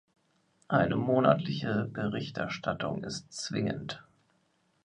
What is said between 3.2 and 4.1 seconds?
zwingend.